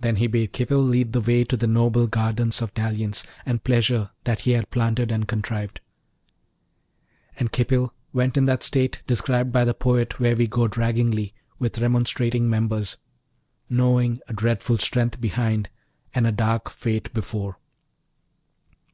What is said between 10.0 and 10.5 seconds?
when we